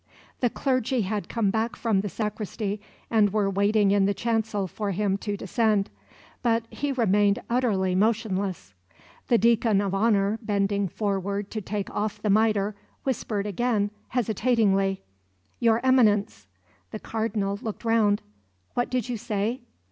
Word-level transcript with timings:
The 0.39 0.49
clergy 0.49 1.01
had 1.01 1.29
come 1.29 1.51
back 1.51 1.75
from 1.75 2.01
the 2.01 2.09
sacristy, 2.09 2.81
and 3.11 3.31
were 3.31 3.51
waiting 3.51 3.91
in 3.91 4.07
the 4.07 4.15
chancel 4.15 4.65
for 4.65 4.89
him 4.89 5.15
to 5.19 5.37
descend; 5.37 5.91
but 6.41 6.65
he 6.71 6.91
remained 6.91 7.37
utterly 7.51 7.93
motionless. 7.93 8.73
The 9.27 9.37
deacon 9.37 9.79
of 9.79 9.93
honour, 9.93 10.39
bending 10.41 10.87
forward 10.87 11.51
to 11.51 11.61
take 11.61 11.91
off 11.91 12.19
the 12.19 12.31
mitre, 12.31 12.73
whispered 13.03 13.45
again, 13.45 13.91
hesitatingly: 14.07 15.03
"Your 15.59 15.79
Eminence!" 15.85 16.47
The 16.89 16.97
Cardinal 16.99 17.59
looked 17.61 17.85
round. 17.85 18.23
"What 18.73 18.89
did 18.89 19.07
you 19.07 19.17
say?" 19.17 19.61